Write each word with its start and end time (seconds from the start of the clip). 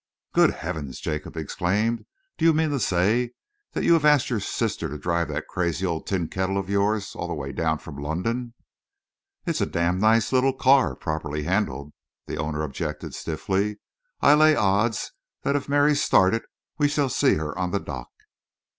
"Good 0.33 0.49
heavens!" 0.49 0.99
Jacob 0.99 1.37
exclaimed. 1.37 2.07
"Do 2.35 2.43
you 2.43 2.53
mean 2.53 2.71
to 2.71 2.79
say 2.79 3.33
that 3.73 3.83
you 3.83 3.93
have 3.93 4.03
asked 4.03 4.31
your 4.31 4.39
sister 4.39 4.89
to 4.89 4.97
drive 4.97 5.27
that 5.27 5.47
crazy 5.47 5.85
old 5.85 6.07
tin 6.07 6.27
kettle 6.27 6.57
of 6.57 6.71
yours 6.71 7.13
all 7.13 7.27
the 7.27 7.35
way 7.35 7.51
down 7.51 7.77
from 7.77 7.97
London?" 7.97 8.55
"It's 9.45 9.61
a 9.61 9.67
damned 9.67 10.01
nice 10.01 10.31
little 10.33 10.53
car, 10.53 10.95
properly 10.95 11.43
handled," 11.43 11.93
its 12.25 12.39
owner 12.39 12.63
objected 12.63 13.13
stiffly. 13.13 13.77
"I'll 14.21 14.37
lay 14.37 14.55
odds 14.55 15.11
that 15.43 15.55
if 15.55 15.69
Mary 15.69 15.93
started 15.93 16.45
we 16.79 16.87
shall 16.87 17.07
see 17.07 17.35
her 17.35 17.55
on 17.55 17.69
the 17.69 17.79
dock." 17.79 18.09